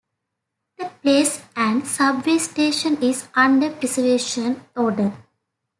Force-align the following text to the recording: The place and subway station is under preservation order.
The 0.79 0.89
place 1.03 1.43
and 1.55 1.85
subway 1.87 2.39
station 2.39 2.97
is 3.03 3.27
under 3.35 3.69
preservation 3.69 4.59
order. 4.75 5.13